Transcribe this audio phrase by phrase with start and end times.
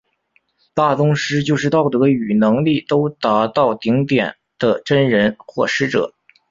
[0.73, 6.15] 大宗师就是道德与能力都达到顶点的真人或师者。